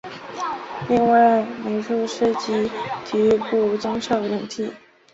[0.89, 2.67] 另外美术室及
[3.05, 4.73] 体育部增设冷气。